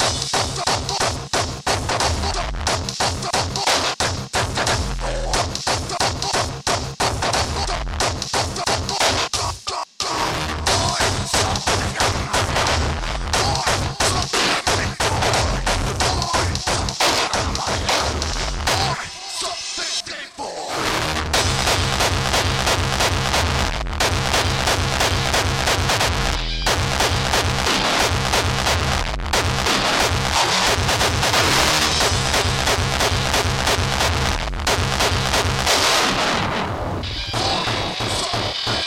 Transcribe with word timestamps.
you 0.00 0.39
you. 38.50 38.79